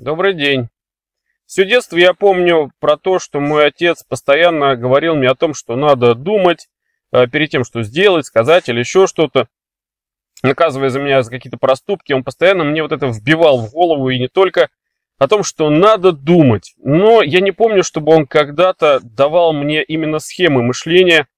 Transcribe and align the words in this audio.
Добрый 0.00 0.32
день. 0.32 0.70
Все 1.44 1.66
детство 1.66 1.98
я 1.98 2.14
помню 2.14 2.72
про 2.80 2.96
то, 2.96 3.18
что 3.18 3.38
мой 3.38 3.66
отец 3.66 4.02
постоянно 4.02 4.74
говорил 4.74 5.14
мне 5.14 5.28
о 5.28 5.34
том, 5.34 5.52
что 5.52 5.76
надо 5.76 6.14
думать 6.14 6.68
э, 7.12 7.26
перед 7.26 7.50
тем, 7.50 7.64
что 7.64 7.82
сделать, 7.82 8.24
сказать 8.24 8.70
или 8.70 8.78
еще 8.78 9.06
что-то. 9.06 9.46
Наказывая 10.42 10.88
за 10.88 11.00
меня 11.00 11.22
за 11.22 11.30
какие-то 11.30 11.58
проступки, 11.58 12.14
он 12.14 12.24
постоянно 12.24 12.64
мне 12.64 12.82
вот 12.82 12.92
это 12.92 13.08
вбивал 13.08 13.58
в 13.58 13.72
голову 13.72 14.08
и 14.08 14.18
не 14.18 14.28
только 14.28 14.70
о 15.18 15.28
том, 15.28 15.42
что 15.44 15.68
надо 15.68 16.12
думать. 16.12 16.72
Но 16.78 17.20
я 17.20 17.40
не 17.40 17.52
помню, 17.52 17.84
чтобы 17.84 18.14
он 18.14 18.26
когда-то 18.26 19.00
давал 19.02 19.52
мне 19.52 19.82
именно 19.82 20.18
схемы 20.18 20.62
мышления 20.62 21.28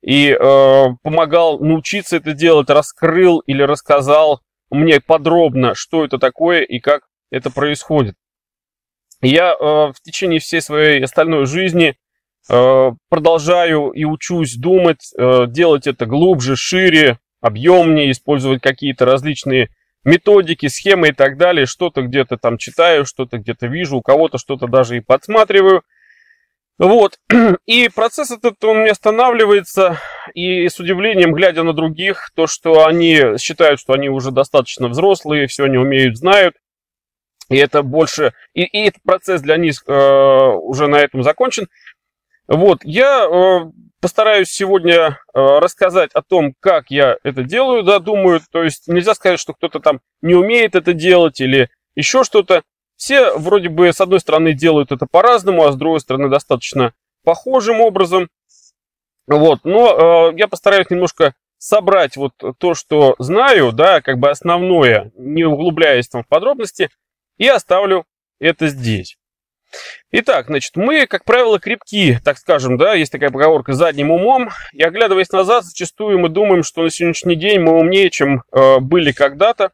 и 0.00 0.30
э, 0.30 0.84
помогал 1.02 1.58
научиться 1.58 2.16
это 2.16 2.32
делать, 2.32 2.70
раскрыл 2.70 3.40
или 3.40 3.60
рассказал 3.60 4.40
мне 4.70 4.98
подробно, 4.98 5.74
что 5.74 6.06
это 6.06 6.16
такое 6.16 6.62
и 6.62 6.80
как 6.80 7.02
это 7.30 7.50
происходит. 7.50 8.14
Я 9.20 9.52
э, 9.52 9.56
в 9.58 9.96
течение 10.02 10.38
всей 10.38 10.60
своей 10.60 11.02
остальной 11.02 11.46
жизни 11.46 11.96
э, 12.48 12.90
продолжаю 13.08 13.90
и 13.90 14.04
учусь 14.04 14.54
думать, 14.56 15.12
э, 15.16 15.46
делать 15.48 15.86
это 15.86 16.06
глубже, 16.06 16.54
шире, 16.56 17.18
объемнее, 17.40 18.10
использовать 18.12 18.62
какие-то 18.62 19.04
различные 19.04 19.70
методики, 20.04 20.68
схемы 20.68 21.08
и 21.08 21.12
так 21.12 21.36
далее. 21.36 21.66
Что-то 21.66 22.02
где-то 22.02 22.36
там 22.36 22.58
читаю, 22.58 23.04
что-то 23.04 23.38
где-то 23.38 23.66
вижу, 23.66 23.98
у 23.98 24.02
кого-то 24.02 24.38
что-то 24.38 24.68
даже 24.68 24.96
и 24.96 25.00
подсматриваю. 25.00 25.82
Вот. 26.78 27.18
И 27.66 27.88
процесс 27.88 28.30
этот 28.30 28.62
он 28.62 28.84
не 28.84 28.90
останавливается. 28.90 29.98
И 30.34 30.68
с 30.68 30.78
удивлением, 30.78 31.32
глядя 31.32 31.64
на 31.64 31.72
других, 31.72 32.30
то, 32.36 32.46
что 32.46 32.86
они 32.86 33.36
считают, 33.38 33.80
что 33.80 33.94
они 33.94 34.08
уже 34.08 34.30
достаточно 34.30 34.86
взрослые, 34.88 35.48
все 35.48 35.64
они 35.64 35.76
умеют, 35.76 36.16
знают, 36.16 36.54
и 37.48 37.56
это 37.56 37.82
больше... 37.82 38.34
И, 38.54 38.64
и 38.64 38.86
этот 38.86 39.02
процесс 39.02 39.40
для 39.40 39.56
них 39.56 39.82
э, 39.86 39.92
уже 39.92 40.86
на 40.86 40.96
этом 40.96 41.22
закончен. 41.22 41.68
Вот, 42.46 42.80
я 42.84 43.26
э, 43.26 43.70
постараюсь 44.00 44.50
сегодня 44.50 44.96
э, 44.98 45.14
рассказать 45.32 46.10
о 46.14 46.22
том, 46.22 46.54
как 46.60 46.90
я 46.90 47.16
это 47.22 47.42
делаю, 47.42 47.82
да, 47.82 47.98
думаю. 47.98 48.40
То 48.50 48.62
есть 48.62 48.88
нельзя 48.88 49.14
сказать, 49.14 49.40
что 49.40 49.54
кто-то 49.54 49.80
там 49.80 50.00
не 50.22 50.34
умеет 50.34 50.74
это 50.74 50.92
делать 50.92 51.40
или 51.40 51.70
еще 51.94 52.24
что-то. 52.24 52.62
Все 52.96 53.36
вроде 53.36 53.68
бы 53.68 53.92
с 53.92 54.00
одной 54.00 54.20
стороны 54.20 54.52
делают 54.52 54.92
это 54.92 55.06
по-разному, 55.06 55.64
а 55.64 55.72
с 55.72 55.76
другой 55.76 56.00
стороны 56.00 56.28
достаточно 56.28 56.92
похожим 57.24 57.80
образом. 57.80 58.28
Вот, 59.26 59.60
но 59.64 60.30
э, 60.30 60.38
я 60.38 60.48
постараюсь 60.48 60.90
немножко 60.90 61.34
собрать 61.58 62.16
вот 62.16 62.32
то, 62.58 62.74
что 62.74 63.14
знаю, 63.18 63.72
да, 63.72 64.00
как 64.00 64.18
бы 64.18 64.30
основное, 64.30 65.12
не 65.16 65.44
углубляясь 65.44 66.08
там 66.08 66.22
в 66.22 66.28
подробности, 66.28 66.88
и 67.38 67.48
оставлю 67.48 68.04
это 68.40 68.68
здесь. 68.68 69.16
Итак, 70.10 70.46
значит, 70.46 70.76
мы, 70.76 71.06
как 71.06 71.24
правило, 71.24 71.58
крепки, 71.58 72.18
так 72.24 72.38
скажем, 72.38 72.78
да, 72.78 72.94
есть 72.94 73.12
такая 73.12 73.30
поговорка, 73.30 73.74
задним 73.74 74.10
умом, 74.10 74.48
и 74.72 74.82
оглядываясь 74.82 75.30
назад, 75.30 75.64
зачастую 75.64 76.18
мы 76.18 76.30
думаем, 76.30 76.62
что 76.62 76.82
на 76.82 76.90
сегодняшний 76.90 77.36
день 77.36 77.60
мы 77.60 77.78
умнее, 77.78 78.08
чем 78.10 78.42
э, 78.50 78.78
были 78.80 79.12
когда-то, 79.12 79.72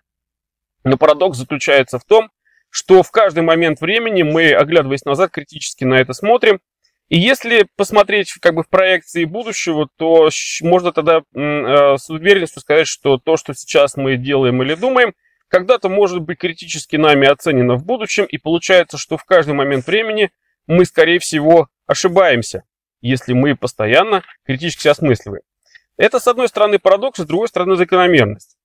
но 0.83 0.97
парадокс 0.97 1.39
заключается 1.39 1.99
в 1.99 2.05
том, 2.05 2.31
что 2.71 3.05
в 3.05 3.13
каждый 3.13 3.45
момент 3.45 3.81
времени 3.81 4.23
мы, 4.25 4.53
оглядываясь 4.53 5.05
назад, 5.05 5.31
критически 5.31 5.85
на 5.85 5.95
это 5.95 6.13
смотрим, 6.13 6.61
и 7.09 7.19
если 7.19 7.69
посмотреть 7.77 8.33
как 8.41 8.55
бы 8.55 8.65
в 8.65 8.69
проекции 8.69 9.25
будущего, 9.25 9.89
то 9.97 10.31
можно 10.63 10.91
тогда 10.91 11.23
э, 11.35 11.97
с 11.97 12.11
уверенностью 12.11 12.63
сказать, 12.63 12.89
что 12.89 13.19
то, 13.19 13.37
что 13.37 13.55
сейчас 13.55 13.97
мы 13.97 14.17
делаем 14.17 14.61
или 14.63 14.75
думаем, 14.75 15.15
когда-то 15.55 15.89
может 15.89 16.21
быть 16.21 16.39
критически 16.39 16.97
нами 16.97 17.29
оценено 17.29 17.77
в 17.77 17.85
будущем, 17.85 18.25
и 18.25 18.39
получается, 18.39 18.99
что 18.99 19.17
в 19.17 19.25
каждый 19.25 19.55
момент 19.55 19.87
времени 19.87 20.33
мы, 20.67 20.85
скорее 20.85 21.21
всего, 21.21 21.69
ошибаемся, 21.87 22.65
если 23.01 23.35
мы 23.35 23.55
постоянно 23.55 24.25
критически 24.45 24.89
осмысливаем. 24.89 25.43
Это, 25.97 26.19
с 26.19 26.27
одной 26.27 26.49
стороны, 26.49 26.81
парадокс, 26.81 27.21
с 27.21 27.25
другой 27.25 27.47
стороны, 27.47 27.77
закономерность. 27.77 28.57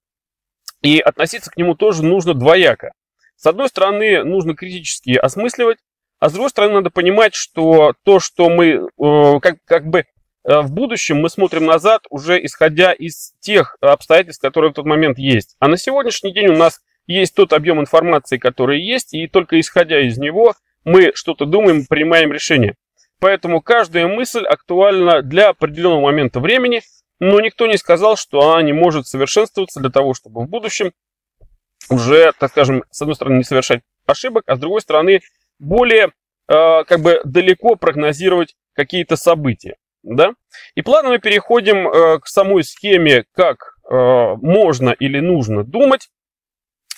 И 0.82 0.98
относиться 1.00 1.52
к 1.52 1.58
нему 1.58 1.76
тоже 1.76 2.04
нужно 2.04 2.34
двояко. 2.34 2.94
С 3.36 3.46
одной 3.46 3.70
стороны, 3.70 4.24
нужно 4.24 4.56
критически 4.56 5.12
осмысливать, 5.12 5.78
а 6.18 6.30
с 6.30 6.34
другой 6.34 6.50
стороны, 6.50 6.74
надо 6.74 6.90
понимать, 6.90 7.36
что 7.36 7.94
то, 8.02 8.20
что 8.20 8.50
мы 8.50 8.66
э, 8.98 9.40
как, 9.42 9.58
как 9.64 9.86
бы 9.86 10.06
в 10.44 10.72
будущем 10.72 11.18
мы 11.18 11.30
смотрим 11.30 11.66
назад 11.66 12.06
уже 12.10 12.44
исходя 12.44 12.94
из 12.94 13.34
тех 13.40 13.78
обстоятельств, 13.82 14.42
которые 14.42 14.72
в 14.72 14.76
тот 14.76 14.86
момент 14.86 15.18
есть. 15.18 15.56
А 15.60 15.68
на 15.68 15.78
сегодняшний 15.78 16.34
день 16.34 16.48
у 16.48 16.56
нас 16.56 16.82
есть 17.08 17.36
тот 17.36 17.54
объем 17.54 17.80
информации, 17.80 18.38
который 18.38 18.82
есть, 18.82 19.14
и 19.14 19.28
только 19.28 19.60
исходя 19.60 20.00
из 20.00 20.18
него 20.18 20.54
мы 20.86 21.12
что-то 21.16 21.46
думаем, 21.46 21.86
принимаем 21.88 22.32
решение. 22.32 22.76
Поэтому 23.20 23.62
каждая 23.62 24.08
мысль 24.08 24.46
актуальна 24.46 25.22
для 25.22 25.50
определенного 25.50 26.02
момента 26.02 26.40
времени, 26.40 26.82
но 27.20 27.42
никто 27.42 27.68
не 27.68 27.78
сказал, 27.78 28.16
что 28.16 28.52
она 28.52 28.62
не 28.62 28.72
может 28.72 29.08
совершенствоваться 29.08 29.80
для 29.80 29.90
того, 29.90 30.14
чтобы 30.14 30.42
в 30.42 30.50
будущем 30.50 30.94
уже, 31.90 32.32
так 32.40 32.52
скажем, 32.52 32.84
с 32.92 33.02
одной 33.02 33.16
стороны 33.16 33.38
не 33.38 33.44
совершать 33.44 33.82
ошибок, 34.06 34.44
а 34.48 34.56
с 34.56 34.60
другой 34.60 34.82
стороны 34.82 35.22
более 35.58 36.14
э, 36.48 36.84
как 36.86 37.02
бы 37.02 37.22
далеко 37.26 37.76
прогнозировать 37.76 38.56
какие-то 38.74 39.18
события. 39.18 39.76
Да? 40.04 40.32
И 40.76 40.82
плавно 40.82 41.10
мы 41.10 41.20
переходим 41.20 41.88
э, 41.88 42.20
к 42.20 42.28
самой 42.28 42.64
схеме, 42.64 43.26
как 43.34 43.76
э, 43.90 44.36
можно 44.42 44.92
или 44.92 45.20
нужно 45.20 45.64
думать. 45.64 46.10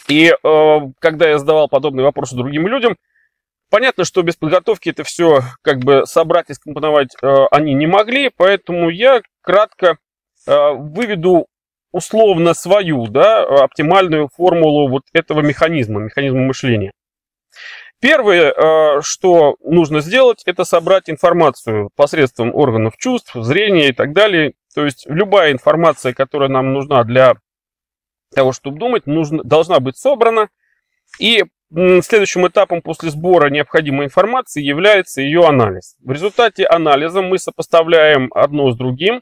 И 0.08 0.32
э, 0.32 0.80
когда 1.00 1.30
я 1.30 1.40
задавал 1.40 1.68
подобные 1.68 2.04
вопросы 2.04 2.36
другим 2.36 2.68
людям, 2.68 2.98
понятно, 3.70 4.06
что 4.06 4.22
без 4.22 4.36
подготовки 4.36 4.90
это 4.90 5.04
все 5.04 5.42
как 5.62 5.80
бы 5.80 6.06
собрать 6.06 6.50
и 6.50 6.54
скомпоновать 6.54 7.16
э, 7.22 7.46
они 7.52 7.74
не 7.74 7.88
могли, 7.88 8.30
поэтому 8.36 8.90
я 8.90 9.22
кратко 9.42 9.98
э, 10.48 10.70
выведу 10.74 11.48
условно 11.92 12.54
свою, 12.54 13.08
да, 13.08 13.44
оптимальную 13.44 14.30
формулу 14.36 14.90
вот 14.90 15.04
этого 15.14 15.42
механизма, 15.42 16.00
механизма 16.00 16.42
мышления. 16.42 16.92
Первое, 18.02 18.52
э, 18.52 19.02
что 19.04 19.58
нужно 19.64 20.02
сделать, 20.02 20.42
это 20.48 20.64
собрать 20.66 21.08
информацию 21.08 21.92
посредством 21.96 22.54
органов 22.56 22.98
чувств, 22.98 23.32
зрения 23.36 23.90
и 23.90 23.94
так 23.94 24.14
далее. 24.14 24.54
То 24.74 24.86
есть 24.86 25.06
любая 25.08 25.52
информация, 25.52 26.12
которая 26.12 26.50
нам 26.50 26.74
нужна 26.74 27.04
для 27.04 27.36
того, 28.34 28.54
чтобы 28.54 28.80
думать, 28.80 29.06
нужно, 29.06 29.44
должна 29.44 29.80
быть 29.80 29.98
собрана. 29.98 30.50
И 31.20 31.44
следующим 31.72 32.48
этапом 32.48 32.82
после 32.82 33.12
сбора 33.12 33.52
необходимой 33.52 34.08
информации 34.08 34.64
является 34.64 35.22
ее 35.22 35.46
анализ. 35.46 35.96
В 36.04 36.12
результате 36.12 36.66
анализа 36.66 37.22
мы 37.22 37.38
сопоставляем 37.38 38.32
одно 38.34 38.72
с 38.72 38.76
другим, 38.76 39.22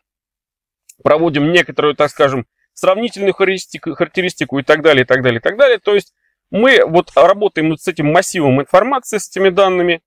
проводим 1.03 1.51
некоторую, 1.51 1.95
так 1.95 2.11
скажем, 2.11 2.45
сравнительную 2.73 3.33
характеристику, 3.33 3.93
характеристику 3.93 4.59
и 4.59 4.63
так 4.63 4.81
далее, 4.81 5.03
и 5.03 5.05
так 5.05 5.21
далее, 5.21 5.39
и 5.39 5.43
так 5.43 5.57
далее. 5.57 5.79
То 5.79 5.95
есть 5.95 6.13
мы 6.51 6.83
вот 6.85 7.11
работаем 7.15 7.77
с 7.77 7.87
этим 7.87 8.11
массивом 8.11 8.61
информации, 8.61 9.17
с 9.17 9.29
этими 9.29 9.49
данными, 9.49 10.01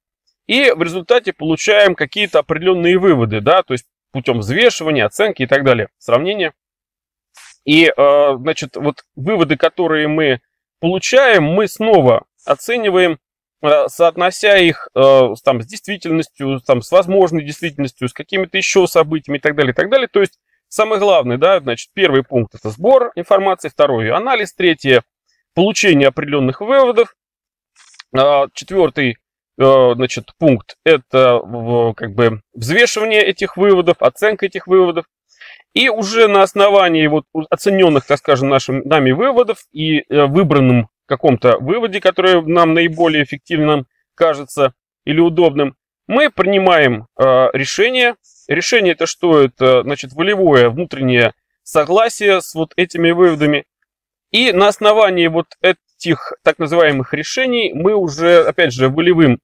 и 0.47 0.72
в 0.72 0.82
результате 0.82 1.32
получаем 1.32 1.94
какие-то 1.94 2.41
определенные 2.41 2.98
выводы, 2.98 3.41
да, 3.41 3.62
то 3.62 3.75
есть 3.75 3.86
путем 4.10 4.41
взвешивания, 4.41 5.06
оценки 5.06 5.42
и 5.42 5.47
так 5.47 5.64
далее, 5.64 5.88
сравнения. 5.98 6.52
И, 7.64 7.92
э, 7.97 8.36
значит, 8.38 8.76
вот 8.76 9.04
выводы, 9.14 9.56
которые 9.56 10.08
мы 10.08 10.41
получаем, 10.81 11.44
мы 11.44 11.69
снова 11.69 12.25
оцениваем, 12.44 13.19
э, 13.62 13.86
соотнося 13.88 14.58
их 14.58 14.88
э, 14.94 15.34
там, 15.44 15.62
с 15.62 15.66
действительностью, 15.66 16.60
там, 16.60 16.82
с 16.82 16.91
возможной 16.91 17.44
действительностью, 17.44 18.08
с 18.08 18.12
какими-то 18.12 18.58
еще 18.58 18.88
событиями 18.88 19.38
и 19.38 19.41
так 19.41 19.54
далее, 19.54 19.72
и 19.72 19.75
так 19.75 19.88
далее. 19.88 20.08
То 20.08 20.20
есть 20.20 20.41
самое 20.69 21.00
главное, 21.00 21.38
да, 21.38 21.60
значит, 21.60 21.91
первый 21.94 22.25
пункт 22.25 22.56
это 22.56 22.70
сбор 22.70 23.12
информации, 23.14 23.69
второй 23.69 24.10
анализ, 24.10 24.52
третье 24.52 25.04
получение 25.54 26.08
определенных 26.08 26.60
выводов. 26.60 27.14
А, 28.16 28.46
четвертый 28.52 29.19
э, 29.58 29.94
значит, 29.94 30.31
пункт– 30.38 30.76
это 30.84 31.40
как 31.96 32.14
бы 32.14 32.43
взвешивание 32.54 33.22
этих 33.22 33.56
выводов, 33.56 33.96
оценка 34.00 34.46
этих 34.46 34.66
выводов. 34.66 35.06
И 35.75 35.88
уже 35.88 36.28
на 36.28 36.43
основании 36.43 37.06
вот 37.06 37.25
оцененных, 37.49 38.06
так 38.06 38.19
скажем, 38.19 38.49
нашим, 38.49 38.81
нами 38.81 39.12
выводов 39.12 39.58
и 39.72 40.00
э, 40.00 40.26
выбранном 40.26 40.88
каком-то 41.12 41.58
выводе, 41.58 42.00
который 42.00 42.43
нам 42.43 42.72
наиболее 42.72 43.25
эффективным 43.25 43.87
кажется 44.14 44.72
или 45.04 45.20
удобным, 45.20 45.76
мы 46.06 46.31
принимаем 46.31 47.06
э, 47.19 47.49
решение. 47.52 48.16
Решение 48.49 48.93
это 48.93 49.06
что? 49.06 49.40
Это 49.40 49.82
значит 49.82 50.12
волевое 50.12 50.69
внутреннее 50.70 51.34
согласие 51.62 52.40
с 52.40 52.54
вот 52.54 52.72
этими 52.76 53.10
выводами. 53.10 53.64
И 54.32 54.52
на 54.52 54.69
основании 54.69 55.29
вот 55.29 55.56
этих 55.61 56.32
так 56.43 56.58
называемых 56.58 57.14
решений 57.14 57.73
мы 57.75 57.94
уже, 57.94 58.44
опять 58.44 58.73
же, 58.73 58.88
волевым 58.88 59.38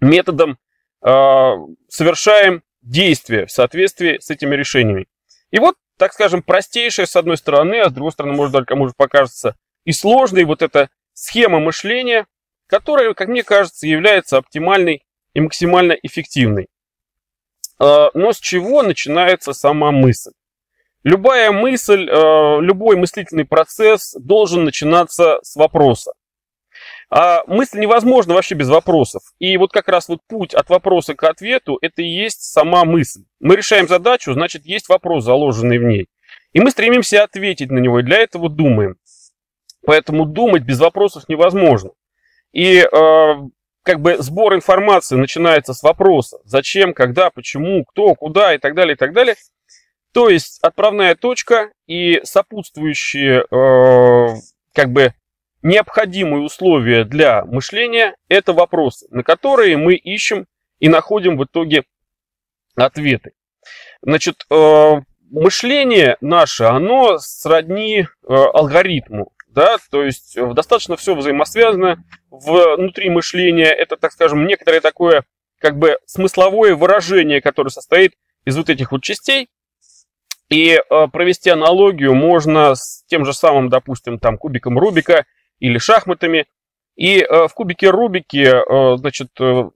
методом 0.00 0.58
э, 1.02 1.52
совершаем 1.88 2.62
действия 2.82 3.46
в 3.46 3.52
соответствии 3.52 4.18
с 4.18 4.28
этими 4.28 4.56
решениями. 4.56 5.06
И 5.52 5.60
вот, 5.60 5.76
так 5.98 6.12
скажем, 6.12 6.42
простейшая 6.42 7.06
с 7.06 7.14
одной 7.14 7.36
стороны, 7.36 7.80
а 7.80 7.88
с 7.88 7.92
другой 7.92 8.10
стороны, 8.12 8.34
может, 8.34 8.52
даже 8.52 8.66
кому-то 8.66 8.92
покажется 8.96 9.56
и 9.84 9.92
сложной 9.92 10.44
вот 10.44 10.62
эта 10.62 10.90
схема 11.12 11.60
мышления, 11.60 12.26
которая, 12.66 13.14
как 13.14 13.28
мне 13.28 13.44
кажется, 13.44 13.86
является 13.86 14.36
оптимальной 14.36 15.04
и 15.34 15.40
максимально 15.40 15.92
эффективной. 15.92 16.68
А, 17.78 18.10
но 18.14 18.32
с 18.32 18.40
чего 18.40 18.82
начинается 18.82 19.52
сама 19.52 19.92
мысль? 19.92 20.32
Любая 21.04 21.50
мысль, 21.50 22.08
а, 22.10 22.58
любой 22.60 22.96
мыслительный 22.96 23.44
процесс 23.44 24.14
должен 24.18 24.64
начинаться 24.64 25.38
с 25.42 25.56
вопроса. 25.56 26.12
А 27.10 27.42
мысль 27.46 27.80
невозможна 27.80 28.34
вообще 28.34 28.54
без 28.54 28.68
вопросов. 28.68 29.22
И 29.38 29.56
вот 29.58 29.72
как 29.72 29.88
раз 29.88 30.08
вот 30.08 30.20
путь 30.26 30.54
от 30.54 30.70
вопроса 30.70 31.14
к 31.14 31.22
ответу, 31.24 31.76
это 31.82 32.00
и 32.02 32.06
есть 32.06 32.42
сама 32.42 32.84
мысль. 32.84 33.24
Мы 33.40 33.56
решаем 33.56 33.86
задачу, 33.86 34.32
значит, 34.32 34.64
есть 34.64 34.88
вопрос, 34.88 35.24
заложенный 35.24 35.78
в 35.78 35.82
ней. 35.82 36.08
И 36.52 36.60
мы 36.60 36.70
стремимся 36.70 37.22
ответить 37.22 37.70
на 37.70 37.78
него, 37.78 38.00
и 38.00 38.02
для 38.02 38.18
этого 38.18 38.48
думаем. 38.48 38.96
Поэтому 39.84 40.24
думать 40.24 40.62
без 40.62 40.80
вопросов 40.80 41.28
невозможно. 41.28 41.90
И 42.52 42.78
э, 42.78 43.34
как 43.82 44.00
бы 44.00 44.16
сбор 44.18 44.54
информации 44.54 45.16
начинается 45.16 45.74
с 45.74 45.82
вопроса. 45.82 46.38
Зачем, 46.44 46.94
когда, 46.94 47.30
почему, 47.30 47.84
кто, 47.84 48.14
куда 48.14 48.54
и 48.54 48.58
так 48.58 48.74
далее, 48.74 48.94
и 48.94 48.98
так 48.98 49.12
далее. 49.12 49.36
То 50.12 50.28
есть 50.28 50.58
отправная 50.62 51.14
точка 51.14 51.70
и 51.86 52.20
сопутствующие 52.22 53.46
э, 53.50 54.26
как 54.74 54.90
бы 54.90 55.14
необходимые 55.62 56.42
условия 56.42 57.04
для 57.04 57.44
мышления– 57.44 58.14
это 58.28 58.52
вопросы, 58.52 59.06
на 59.10 59.22
которые 59.22 59.76
мы 59.76 59.94
ищем 59.94 60.46
и 60.80 60.88
находим 60.88 61.36
в 61.38 61.44
итоге 61.44 61.84
ответы. 62.74 63.32
Значит, 64.02 64.44
э, 64.50 64.94
мышление 65.30 66.16
наше, 66.20 66.64
оно 66.64 67.18
сродни 67.18 68.00
э, 68.00 68.06
алгоритму, 68.28 69.32
да, 69.48 69.78
то 69.90 70.02
есть 70.02 70.36
э, 70.36 70.52
достаточно 70.52 70.96
все 70.96 71.14
взаимосвязано. 71.14 72.04
Внутри 72.30 73.10
мышления 73.10 73.70
это, 73.70 73.96
так 73.96 74.12
скажем, 74.12 74.46
некоторое 74.46 74.80
такое 74.80 75.24
как 75.58 75.78
бы 75.78 75.98
смысловое 76.06 76.74
выражение, 76.74 77.40
которое 77.40 77.70
состоит 77.70 78.14
из 78.44 78.56
вот 78.56 78.68
этих 78.68 78.92
вот 78.92 79.02
частей. 79.02 79.48
И 80.52 80.78
провести 81.12 81.50
аналогию 81.50 82.14
можно 82.14 82.74
с 82.74 83.04
тем 83.06 83.24
же 83.24 83.32
самым, 83.32 83.68
допустим, 83.68 84.18
там 84.18 84.36
кубиком 84.36 84.78
Рубика– 84.78 85.24
или 85.62 85.78
шахматами. 85.78 86.46
И 86.96 87.20
э, 87.20 87.46
в 87.46 87.54
кубике 87.54 87.88
Рубике, 87.88 88.52
э, 88.52 88.96
значит, 88.96 89.28
э, 89.40 89.70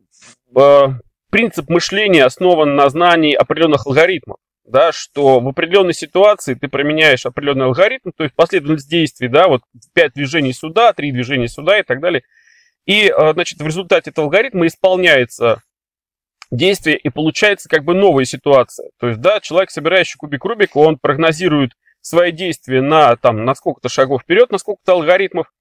принцип 1.31 1.71
мышления 1.71 2.25
основан 2.25 2.75
на 2.75 2.91
знании 2.91 3.35
определенных 3.35 3.87
алгоритмов. 3.87 4.39
Да, 4.65 4.91
что 4.91 5.39
в 5.39 5.47
определенной 5.47 5.95
ситуации 5.95 6.55
ты 6.55 6.67
применяешь 6.67 7.25
определенный 7.25 7.67
алгоритм, 7.67 8.11
то 8.11 8.25
есть 8.25 8.35
последовательность 8.35 8.91
действий, 8.91 9.29
да, 9.29 9.47
вот 9.47 9.63
5 9.95 10.13
движений 10.15 10.53
сюда, 10.53 10.93
3 10.93 11.13
движения 11.13 11.47
сюда 11.47 11.79
и 11.79 11.85
так 11.85 12.01
далее. 12.01 12.23
И, 12.85 13.13
значит, 13.33 13.61
в 13.61 13.67
результате 13.67 14.11
этого 14.11 14.25
алгоритма 14.25 14.67
исполняется 14.67 15.63
действие 16.51 16.97
и 16.97 17.09
получается 17.09 17.69
как 17.69 17.85
бы 17.85 17.95
новая 17.95 18.25
ситуация. 18.25 18.91
То 18.99 19.09
есть, 19.09 19.21
да, 19.21 19.41
человек, 19.41 19.71
собирающий 19.71 20.17
кубик 20.17 20.45
Рубика, 20.45 20.79
он 20.79 20.99
прогнозирует 20.99 21.73
свои 22.01 22.33
действия 22.33 22.83
на, 22.83 23.17
там, 23.17 23.45
на 23.45 23.55
сколько-то 23.55 23.89
шагов 23.89 24.23
вперед, 24.23 24.51
на 24.53 24.59
сколько-то 24.59 24.93
алгоритмов, 24.93 25.53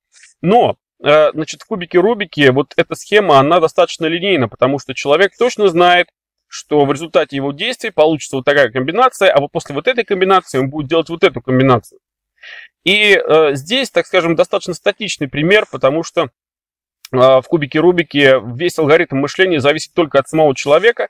но, 0.42 0.78
э, 1.04 1.32
значит, 1.32 1.64
в 1.64 1.66
кубике 1.66 2.00
Рубике 2.00 2.52
вот 2.52 2.74
эта 2.78 2.96
схема, 2.96 3.40
она 3.40 3.60
достаточно 3.60 4.06
линейна, 4.06 4.48
потому 4.48 4.78
что 4.80 4.94
человек 4.94 5.32
точно 5.38 5.68
знает, 5.70 6.08
что 6.48 6.86
в 6.86 6.92
результате 6.92 7.36
его 7.36 7.52
действий 7.52 7.90
получится 7.90 8.38
вот 8.38 8.46
такая 8.46 8.70
комбинация, 8.70 9.32
а 9.32 9.42
вот 9.42 9.52
после 9.52 9.74
вот 9.74 9.88
этой 9.88 10.04
комбинации 10.04 10.60
он 10.60 10.70
будет 10.70 10.88
делать 10.88 11.10
вот 11.10 11.24
эту 11.24 11.42
комбинацию. 11.42 12.00
И 12.84 13.18
э, 13.18 13.56
здесь, 13.56 13.90
так 13.90 14.06
скажем, 14.06 14.36
достаточно 14.36 14.76
статичный 14.76 15.28
пример, 15.28 15.66
потому 15.70 16.04
что 16.04 16.30
в 17.12 17.44
кубике 17.48 17.80
Рубике 17.80 18.42
весь 18.44 18.78
алгоритм 18.80 19.18
мышления 19.18 19.60
зависит 19.60 19.94
только 19.94 20.20
от 20.20 20.28
самого 20.28 20.56
человека, 20.56 21.10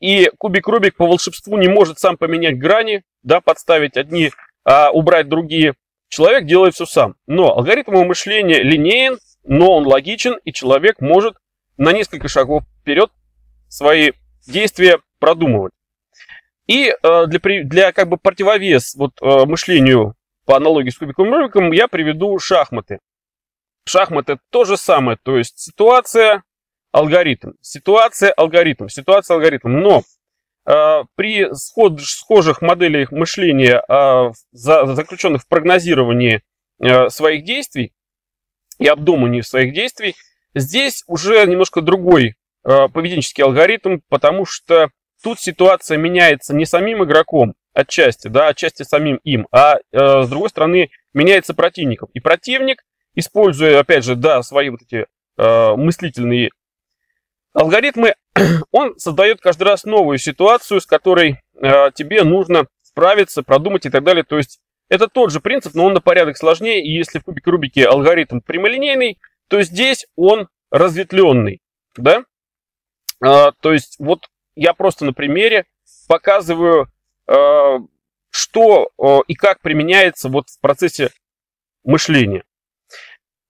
и 0.00 0.30
кубик 0.38 0.68
Рубик 0.68 0.96
по 0.96 1.06
волшебству 1.06 1.56
не 1.56 1.68
может 1.68 1.98
сам 1.98 2.16
поменять 2.16 2.58
грани, 2.58 3.02
да, 3.22 3.40
подставить 3.40 3.96
одни, 3.96 4.32
а 4.64 4.90
убрать 4.90 5.28
другие. 5.28 5.74
Человек 6.08 6.44
делает 6.44 6.74
все 6.74 6.86
сам. 6.86 7.14
Но 7.26 7.56
алгоритм 7.56 7.92
его 7.92 8.04
мышления 8.04 8.62
линеен, 8.62 9.18
но 9.44 9.72
он 9.72 9.86
логичен, 9.86 10.38
и 10.44 10.52
человек 10.52 11.00
может 11.00 11.36
на 11.76 11.92
несколько 11.92 12.28
шагов 12.28 12.64
вперед 12.80 13.10
свои 13.68 14.12
действия 14.46 14.98
продумывать. 15.18 15.72
И 16.66 16.90
э, 16.90 17.26
для, 17.26 17.64
для 17.64 17.92
как 17.92 18.08
бы 18.08 18.16
противовес 18.16 18.94
вот, 18.96 19.12
э, 19.22 19.44
мышлению 19.46 20.14
по 20.44 20.56
аналогии 20.56 20.90
с 20.90 20.98
кубиком 20.98 21.32
Рубиком 21.32 21.72
я 21.72 21.88
приведу 21.88 22.38
шахматы. 22.38 22.98
Шахматы 23.86 24.38
то 24.50 24.64
же 24.64 24.76
самое, 24.76 25.18
то 25.22 25.36
есть 25.36 25.58
ситуация, 25.58 26.42
алгоритм, 26.92 27.52
ситуация, 27.60 28.32
алгоритм, 28.32 28.88
ситуация, 28.88 29.36
алгоритм. 29.36 29.68
Но 29.68 30.02
Э, 30.66 31.04
при 31.14 31.46
схожих 31.54 32.60
моделях 32.60 33.12
мышления, 33.12 33.84
э, 33.88 34.32
заключенных 34.52 35.42
в 35.42 35.48
прогнозировании 35.48 36.42
э, 36.80 37.08
своих 37.08 37.44
действий 37.44 37.92
и 38.80 38.88
обдумании 38.88 39.42
своих 39.42 39.72
действий, 39.72 40.16
здесь 40.54 41.04
уже 41.06 41.46
немножко 41.46 41.80
другой 41.80 42.34
поведенческий 42.62 43.44
алгоритм, 43.44 43.98
потому 44.08 44.44
что 44.44 44.90
тут 45.22 45.38
ситуация 45.38 45.98
меняется 45.98 46.52
не 46.52 46.66
самим 46.66 47.04
игроком 47.04 47.54
отчасти, 47.72 48.26
да, 48.26 48.48
отчасти 48.48 48.82
самим 48.82 49.20
им, 49.22 49.46
а 49.52 49.76
с 49.92 50.28
другой 50.28 50.48
стороны 50.48 50.90
меняется 51.14 51.54
противником. 51.54 52.08
И 52.12 52.18
противник, 52.18 52.82
используя, 53.16 53.80
опять 53.80 54.04
же, 54.04 54.14
да, 54.14 54.42
свои 54.42 54.70
вот 54.70 54.82
эти 54.82 55.06
мыслительные 55.38 56.50
алгоритмы, 57.56 58.14
он 58.70 58.98
создает 58.98 59.40
каждый 59.40 59.64
раз 59.64 59.84
новую 59.84 60.18
ситуацию, 60.18 60.80
с 60.80 60.86
которой 60.86 61.40
э, 61.60 61.90
тебе 61.94 62.22
нужно 62.22 62.66
справиться, 62.82 63.42
продумать 63.42 63.86
и 63.86 63.90
так 63.90 64.04
далее. 64.04 64.24
То 64.24 64.36
есть 64.36 64.60
это 64.88 65.08
тот 65.08 65.32
же 65.32 65.40
принцип, 65.40 65.74
но 65.74 65.86
он 65.86 65.94
на 65.94 66.00
порядок 66.00 66.36
сложнее. 66.36 66.84
И 66.84 66.92
если 66.92 67.18
в 67.18 67.24
кубике 67.24 67.50
Рубике 67.50 67.86
алгоритм 67.86 68.40
прямолинейный, 68.40 69.18
то 69.48 69.60
здесь 69.62 70.06
он 70.16 70.48
разветвленный. 70.70 71.60
Да? 71.96 72.24
А, 73.24 73.52
то 73.52 73.72
есть 73.72 73.96
вот 73.98 74.26
я 74.54 74.74
просто 74.74 75.04
на 75.06 75.14
примере 75.14 75.64
показываю, 76.08 76.88
э, 77.26 77.78
что 78.30 78.90
э, 78.98 79.18
и 79.28 79.34
как 79.34 79.60
применяется 79.60 80.28
вот 80.28 80.50
в 80.50 80.60
процессе 80.60 81.10
мышления. 81.84 82.44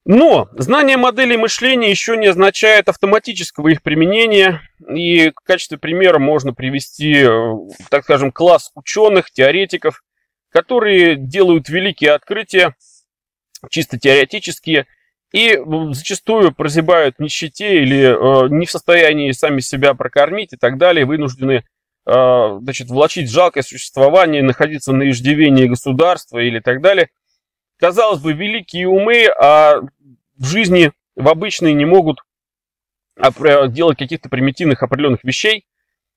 Но 0.08 0.48
знание 0.52 0.96
моделей 0.96 1.36
мышления 1.36 1.90
еще 1.90 2.16
не 2.16 2.28
означает 2.28 2.88
автоматического 2.88 3.66
их 3.68 3.82
применения. 3.82 4.62
И 4.88 5.30
в 5.30 5.40
качестве 5.44 5.78
примера 5.78 6.20
можно 6.20 6.54
привести, 6.54 7.24
э, 7.24 7.54
так 7.90 8.04
скажем, 8.04 8.30
класс 8.30 8.70
ученых, 8.76 9.32
теоретиков, 9.32 10.04
которые 10.50 11.16
делают 11.16 11.68
великие 11.68 12.12
открытия, 12.12 12.76
чисто 13.68 13.98
теоретические, 13.98 14.86
и 15.32 15.58
зачастую 15.90 16.54
прозябают 16.54 17.16
в 17.16 17.20
нищете 17.22 17.82
или 17.82 18.04
э, 18.06 18.48
не 18.48 18.66
в 18.66 18.70
состоянии 18.70 19.32
сами 19.32 19.58
себя 19.58 19.94
прокормить 19.94 20.52
и 20.52 20.56
так 20.56 20.78
далее, 20.78 21.04
вынуждены 21.04 21.64
э, 22.06 22.58
значит, 22.62 22.90
влачить 22.90 23.28
жалкое 23.28 23.64
существование, 23.64 24.44
находиться 24.44 24.92
на 24.92 25.10
иждивении 25.10 25.66
государства 25.66 26.38
или 26.38 26.60
так 26.60 26.80
далее. 26.80 27.08
Казалось 27.78 28.20
бы, 28.20 28.32
великие 28.32 28.88
умы, 28.88 29.26
а 29.40 29.80
в 30.36 30.44
жизни, 30.44 30.92
в 31.14 31.28
обычной 31.28 31.74
не 31.74 31.84
могут 31.84 32.20
делать 33.68 33.98
каких-то 33.98 34.28
примитивных 34.28 34.82
определенных 34.82 35.24
вещей. 35.24 35.66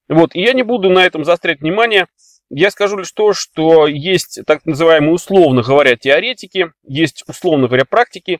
Вот, 0.08 0.36
и 0.36 0.42
я 0.42 0.54
не 0.54 0.64
буду 0.64 0.90
на 0.90 1.06
этом 1.06 1.24
заострять 1.24 1.62
внимание. 1.62 2.08
Я 2.50 2.72
скажу 2.72 2.98
лишь 2.98 3.12
то, 3.12 3.34
что 3.34 3.88
есть 3.88 4.40
так 4.48 4.66
называемые, 4.66 5.14
условно 5.14 5.62
говоря, 5.62 5.96
теоретики, 5.96 6.72
есть, 6.84 7.24
условно 7.28 7.68
говоря, 7.68 7.86
практики, 7.86 8.40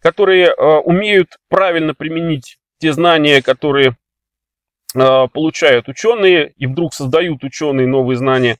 которые 0.00 0.46
э, 0.46 0.76
умеют 0.78 1.38
правильно 1.48 1.94
применить 1.94 2.58
те 2.78 2.92
знания, 2.92 3.42
которые 3.42 3.96
э, 4.94 5.28
получают 5.32 5.88
ученые, 5.88 6.52
и 6.56 6.66
вдруг 6.66 6.94
создают 6.94 7.42
ученые 7.42 7.86
новые 7.86 8.16
знания 8.16 8.58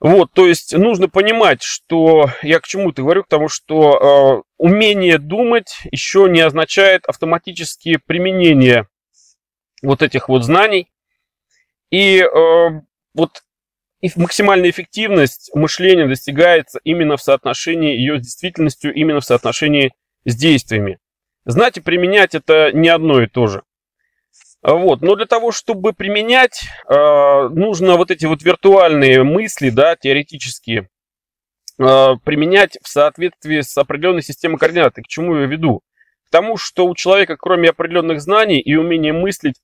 вот, 0.00 0.32
то 0.32 0.46
есть 0.46 0.74
нужно 0.76 1.08
понимать, 1.08 1.62
что 1.62 2.30
я 2.42 2.60
к 2.60 2.66
чему-то 2.66 3.02
говорю, 3.02 3.24
к 3.24 3.28
тому, 3.28 3.48
что 3.48 3.98
э, 4.38 4.42
умение 4.56 5.18
думать 5.18 5.80
еще 5.90 6.28
не 6.28 6.40
означает 6.40 7.04
автоматически 7.06 7.98
применение 8.06 8.86
вот 9.82 10.02
этих 10.02 10.28
вот 10.28 10.44
знаний. 10.44 10.88
И 11.90 12.20
э, 12.20 12.68
вот 13.14 13.42
и 14.00 14.10
максимальная 14.14 14.70
эффективность 14.70 15.50
мышления 15.54 16.06
достигается 16.06 16.78
именно 16.84 17.16
в 17.16 17.22
соотношении 17.22 17.96
ее 17.96 18.18
с 18.18 18.22
действительностью, 18.22 18.94
именно 18.94 19.20
в 19.20 19.24
соотношении 19.24 19.92
с 20.24 20.36
действиями. 20.36 20.98
Знать 21.44 21.78
и 21.78 21.80
применять 21.80 22.36
это 22.36 22.70
не 22.72 22.88
одно 22.88 23.20
и 23.20 23.26
то 23.26 23.48
же. 23.48 23.62
Вот. 24.68 25.00
Но 25.00 25.16
для 25.16 25.24
того, 25.24 25.50
чтобы 25.50 25.94
применять, 25.94 26.60
э, 26.88 27.48
нужно 27.48 27.96
вот 27.96 28.10
эти 28.10 28.26
вот 28.26 28.42
виртуальные 28.42 29.22
мысли, 29.22 29.70
да, 29.70 29.96
теоретические, 29.96 30.90
э, 31.78 32.14
применять 32.22 32.76
в 32.82 32.88
соответствии 32.88 33.62
с 33.62 33.76
определенной 33.78 34.22
системой 34.22 34.58
координат. 34.58 34.98
И 34.98 35.02
к 35.02 35.08
чему 35.08 35.36
я 35.36 35.46
веду? 35.46 35.82
к 36.26 36.30
тому, 36.30 36.58
что 36.58 36.86
у 36.86 36.94
человека, 36.94 37.38
кроме 37.38 37.70
определенных 37.70 38.20
знаний 38.20 38.60
и 38.60 38.76
умения 38.76 39.14
мыслить, 39.14 39.54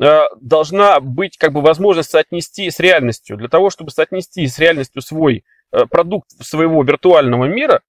э, 0.00 0.20
должна 0.40 1.00
быть 1.00 1.36
как 1.36 1.52
бы 1.52 1.60
возможность 1.60 2.10
соотнести 2.10 2.70
с 2.70 2.78
реальностью. 2.78 3.36
Для 3.36 3.48
того, 3.48 3.68
чтобы 3.68 3.90
соотнести 3.90 4.46
с 4.46 4.60
реальностью 4.60 5.02
свой 5.02 5.44
продукт 5.90 6.30
своего 6.40 6.84
виртуального 6.84 7.46
мира, 7.46 7.82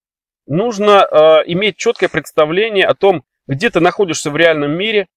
нужно 0.48 1.44
иметь 1.46 1.78
четкое 1.78 2.10
представление 2.10 2.88
о 2.88 2.96
том, 2.96 3.24
где 3.46 3.70
ты 3.70 3.80
находишься 3.80 4.32
в 4.32 4.38
реальном 4.38 4.72
мире, 4.72 5.08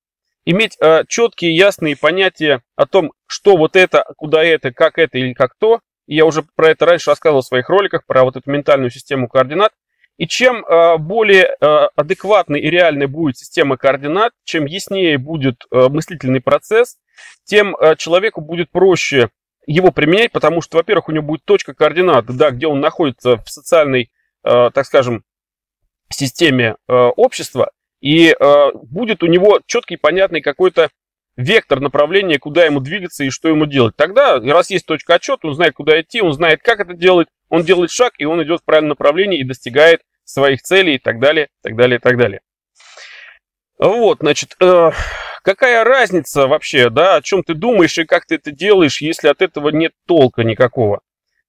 иметь 0.45 0.79
четкие, 1.09 1.57
ясные 1.57 1.97
понятия 1.97 2.63
о 2.77 2.87
том, 2.87 3.13
что 3.27 3.57
вот 3.57 3.77
это, 3.77 4.05
куда 4.17 4.43
это, 4.43 4.73
как 4.73 4.99
это 4.99 5.19
или 5.19 5.33
как 5.33 5.55
то. 5.59 5.81
Я 6.07 6.25
уже 6.25 6.43
про 6.57 6.71
это 6.71 6.87
раньше 6.87 7.11
рассказывал 7.11 7.43
в 7.43 7.47
своих 7.47 7.69
роликах, 7.69 8.07
про 8.07 8.25
вот 8.25 8.37
эту 8.37 8.51
ментальную 8.51 8.91
систему 8.91 9.29
координат. 9.29 9.73
И 10.19 10.27
чем 10.27 10.65
э, 10.65 10.99
более 10.99 11.45
э, 11.45 11.67
адекватной 11.95 12.61
и 12.61 12.69
реальной 12.69 13.07
будет 13.07 13.39
система 13.39 13.77
координат, 13.77 14.33
чем 14.45 14.67
яснее 14.67 15.17
будет 15.17 15.65
э, 15.71 15.89
мыслительный 15.89 16.41
процесс, 16.41 16.97
тем 17.45 17.77
человеку 17.97 18.41
будет 18.41 18.71
проще 18.71 19.31
его 19.67 19.91
применять, 19.91 20.33
потому 20.33 20.61
что, 20.61 20.77
во-первых, 20.77 21.09
у 21.09 21.13
него 21.13 21.25
будет 21.25 21.45
точка 21.45 21.75
координат, 21.75 22.27
да, 22.27 22.51
где 22.51 22.67
он 22.67 22.81
находится 22.81 23.39
в 23.39 23.49
социальной, 23.49 24.13
так 24.43 24.85
скажем, 24.85 25.25
системе 26.11 26.77
общества, 26.87 27.73
и 28.01 28.35
будет 28.83 29.23
у 29.23 29.27
него 29.27 29.61
четкий, 29.67 29.97
понятный 29.97 30.41
какой-то 30.41 30.91
вектор 31.37 31.81
направления, 31.81 32.39
куда 32.39 32.65
ему 32.65 32.81
двигаться 32.81 33.25
и 33.25 33.31
что 33.31 33.49
ему 33.49 33.67
делать. 33.67 33.95
Тогда, 33.97 34.41
раз 34.41 34.71
есть 34.71 34.87
точка 34.87 35.15
отчета, 35.15 35.47
он 35.49 35.55
знает, 35.55 35.75
куда 35.75 36.01
идти, 36.01 36.21
он 36.21 36.33
знает, 36.33 36.63
как 36.63 36.81
это 36.81 36.95
делать, 36.95 37.29
он 37.49 37.63
делает 37.63 37.91
шаг, 37.91 38.15
и 38.19 38.25
он 38.25 38.43
идет 38.43 38.61
в 38.61 38.65
правильном 38.65 38.91
направлении 38.91 39.39
и 39.39 39.45
достигает 39.45 40.03
своих 40.25 40.63
целей 40.63 40.97
и 40.97 40.99
так 40.99 41.21
далее, 41.21 41.49
так 41.63 41.77
далее, 41.77 42.01
так 42.01 42.19
далее. 42.19 42.41
Вот, 43.79 44.19
значит, 44.19 44.57
э, 44.61 44.91
какая 45.43 45.85
разница 45.85 46.49
вообще, 46.49 46.91
да, 46.91 47.15
о 47.15 47.23
чем 47.23 47.45
ты 47.45 47.55
думаешь 47.55 47.97
и 47.99 48.05
как 48.05 48.27
ты 48.27 48.35
это 48.35 48.51
делаешь, 48.51 49.01
если 49.01 49.29
от 49.29 49.41
этого 49.41 49.69
нет 49.69 49.93
толка 50.07 50.43
никакого? 50.43 51.01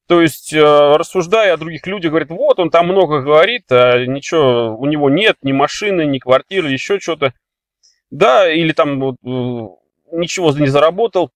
То 0.09 0.23
есть, 0.23 0.53
э, 0.53 0.59
рассуждая 0.59 1.53
о 1.53 1.57
других 1.57 1.85
людях, 1.85 2.09
говорит, 2.09 2.31
вот 2.31 2.57
он 2.59 2.71
там 2.71 2.87
много 2.87 3.21
говорит, 3.21 3.71
а 3.71 4.07
ничего 4.07 4.75
у 4.75 4.87
него 4.87 5.07
нет, 5.07 5.37
ни 5.43 5.51
машины, 5.51 6.03
ни 6.07 6.17
квартиры, 6.17 6.71
еще 6.71 6.99
что-то. 6.99 7.31
Да, 8.09 8.51
или 8.51 8.71
там 8.71 8.99
вот, 8.99 9.17
э, 9.23 10.17
ничего 10.17 10.51
не 10.53 10.65
заработал. 10.65 11.29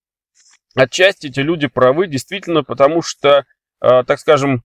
Отчасти 0.73 1.27
эти 1.27 1.39
люди 1.41 1.67
правы, 1.67 2.07
действительно, 2.07 2.63
потому 2.63 3.03
что, 3.03 3.45
э, 3.79 4.03
так 4.07 4.17
скажем, 4.17 4.63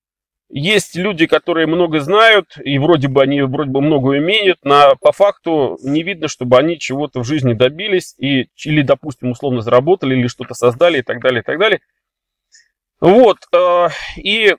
есть 0.49 0.97
люди, 0.97 1.27
которые 1.27 1.67
много 1.67 2.01
знают, 2.01 2.57
и 2.65 2.79
вроде 2.79 3.09
бы 3.09 3.21
они 3.23 3.43
вроде 3.43 3.71
бы 3.71 3.83
много 3.83 4.07
умеют, 4.07 4.61
но 4.63 4.97
по 5.03 5.13
факту 5.13 5.79
не 5.83 6.03
видно, 6.03 6.29
чтобы 6.29 6.57
они 6.57 6.79
чего-то 6.79 7.21
в 7.21 7.27
жизни 7.27 7.53
добились, 7.53 8.15
и, 8.17 8.49
или, 8.65 8.81
допустим, 8.81 9.33
условно 9.33 9.61
заработали, 9.61 10.17
или 10.17 10.29
что-то 10.29 10.55
создали, 10.55 11.01
и 11.01 11.03
так 11.03 11.21
далее, 11.21 11.43
и 11.43 11.45
так 11.45 11.59
далее. 11.59 11.81
Вот, 13.01 13.39
э, 13.53 13.89
и 14.17 14.57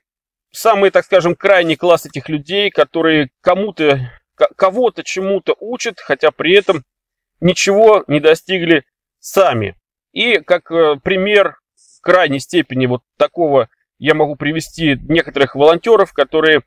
самый, 0.52 0.92
так 0.92 1.06
скажем, 1.06 1.36
крайний 1.36 1.76
класс 1.76 2.06
этих 2.06 2.30
людей, 2.30 2.70
которые 2.70 3.30
кому-то, 3.42 4.12
кого-то 4.56 5.04
чему-то 5.04 5.56
учат, 5.60 6.00
хотя 6.00 6.32
при 6.32 6.54
этом 6.54 6.84
ничего 7.42 8.04
не 8.08 8.20
достигли 8.20 8.86
сами. 9.20 9.76
И 10.14 10.40
как 10.40 10.72
э, 10.72 10.96
пример 11.04 11.60
крайней 12.02 12.40
степени 12.40 12.86
вот 12.86 13.02
такого 13.18 13.70
я 13.98 14.14
могу 14.14 14.36
привести 14.36 14.98
некоторых 15.08 15.56
волонтеров, 15.56 16.14
которые 16.14 16.62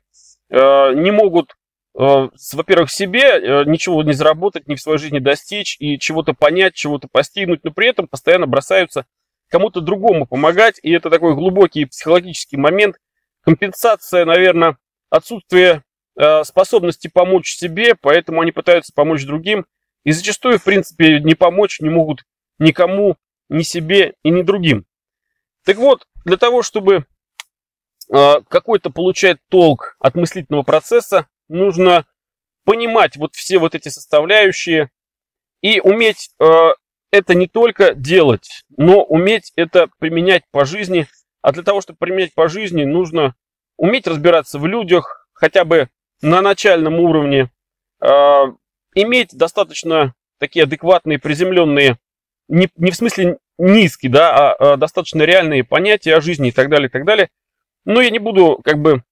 э, 0.49 0.93
не 0.93 1.11
могут, 1.11 1.55
э, 1.97 2.29
во-первых, 2.53 2.91
себе 2.91 3.21
э, 3.21 3.63
ничего 3.65 4.03
не 4.03 4.13
заработать, 4.13 4.67
ни 4.67 4.75
в 4.75 4.81
своей 4.81 4.99
жизни 4.99 5.19
достичь 5.19 5.75
и 5.79 5.97
чего-то 5.97 6.33
понять, 6.33 6.75
чего-то 6.75 7.07
постигнуть, 7.11 7.63
но 7.63 7.71
при 7.71 7.87
этом 7.87 8.07
постоянно 8.07 8.45
бросаются 8.45 9.05
кому-то 9.53 9.81
другому 9.81 10.25
помогать. 10.25 10.79
И 10.81 10.91
это 10.91 11.11
такой 11.11 11.35
глубокий 11.35 11.85
психологический 11.85 12.57
момент. 12.57 12.95
Компенсация, 13.41 14.25
наверное, 14.25 14.77
отсутствие 15.11 15.83
э, 16.19 16.43
способности 16.43 17.07
помочь 17.07 17.53
себе, 17.53 17.93
поэтому 17.93 18.41
они 18.41 18.51
пытаются 18.51 18.91
помочь 18.95 19.23
другим. 19.25 19.67
И 20.05 20.11
зачастую, 20.11 20.57
в 20.57 20.63
принципе, 20.63 21.19
не 21.19 21.35
помочь 21.35 21.81
не 21.81 21.89
могут 21.89 22.23
никому, 22.57 23.17
ни 23.47 23.61
себе 23.61 24.15
и 24.23 24.31
ни 24.31 24.41
другим. 24.41 24.87
Так 25.65 25.77
вот, 25.77 26.07
для 26.25 26.37
того, 26.37 26.63
чтобы 26.63 27.05
а, 28.11 28.41
какой-то 28.41 28.89
получает 28.89 29.39
толк 29.49 29.95
от 29.99 30.15
мыслительного 30.15 30.63
процесса, 30.63 31.27
нужно 31.47 32.05
понимать 32.65 33.17
вот 33.17 33.35
все 33.35 33.59
вот 33.59 33.75
эти 33.75 33.89
составляющие 33.89 34.89
и 35.61 35.79
уметь 35.79 36.31
э, 36.39 36.71
это 37.13 37.35
не 37.35 37.47
только 37.47 37.93
делать, 37.93 38.65
но 38.75 39.03
уметь 39.03 39.53
это 39.55 39.87
применять 39.99 40.43
по 40.51 40.65
жизни. 40.65 41.07
А 41.41 41.51
для 41.51 41.63
того, 41.63 41.79
чтобы 41.79 41.97
применять 41.97 42.33
по 42.33 42.49
жизни, 42.49 42.83
нужно 42.83 43.35
уметь 43.77 44.07
разбираться 44.07 44.59
в 44.59 44.65
людях, 44.65 45.29
хотя 45.33 45.63
бы 45.63 45.89
на 46.21 46.41
начальном 46.41 46.99
уровне, 46.99 47.49
э, 48.01 48.43
иметь 48.95 49.29
достаточно 49.33 50.13
такие 50.39 50.63
адекватные, 50.63 51.19
приземленные, 51.19 51.97
не, 52.47 52.69
не 52.75 52.91
в 52.91 52.95
смысле 52.95 53.37
низкие, 53.57 54.11
да, 54.11 54.35
а, 54.35 54.73
а 54.73 54.77
достаточно 54.77 55.23
реальные 55.23 55.63
понятия 55.63 56.15
о 56.15 56.21
жизни 56.21 56.49
и 56.49 56.51
так 56.51 56.69
далее, 56.69 56.89
и 56.89 56.91
так 56.91 57.05
далее– 57.05 57.29
но 57.85 58.01
я 58.01 58.09
не 58.09 58.19
буду 58.19 58.59
как 58.63 58.79
бы 58.79 59.03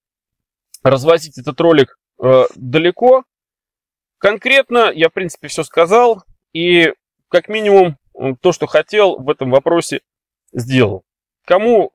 развозить 0.83 1.37
этот 1.37 1.59
ролик 1.59 1.97
э, 2.23 2.45
далеко. 2.55 3.23
Конкретно 4.17 4.91
я, 4.93 5.09
в 5.09 5.13
принципе, 5.13 5.47
все 5.47 5.63
сказал. 5.63 6.23
И 6.53 6.93
как 7.31 7.47
минимум 7.47 7.97
то, 8.41 8.51
что 8.51 8.67
хотел 8.67 9.17
в 9.17 9.29
этом 9.29 9.49
вопросе, 9.49 10.01
сделал. 10.51 11.03
Кому 11.45 11.93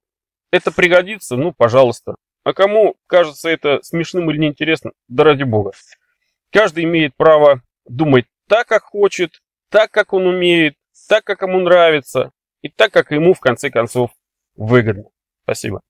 это 0.51 0.73
пригодится, 0.73 1.37
ну, 1.37 1.53
пожалуйста. 1.53 2.17
А 2.43 2.53
кому 2.53 2.97
кажется 3.07 3.49
это 3.51 3.81
смешным 3.83 4.31
или 4.31 4.39
неинтересно, 4.39 4.93
да 5.09 5.25
ради 5.25 5.43
бога. 5.43 5.73
Каждый 6.51 6.85
имеет 6.85 7.15
право 7.17 7.63
думать 7.87 8.25
так, 8.49 8.69
как 8.69 8.85
хочет, 8.85 9.41
так, 9.69 9.91
как 9.91 10.13
он 10.13 10.27
умеет, 10.27 10.77
так, 11.09 11.25
как 11.25 11.43
ему 11.43 11.61
нравится, 11.61 12.31
и 12.63 12.69
так, 12.69 12.93
как 12.93 13.11
ему, 13.11 13.35
в 13.35 13.41
конце 13.41 13.71
концов, 13.71 14.11
выгодно. 14.55 15.05
Спасибо. 15.43 15.83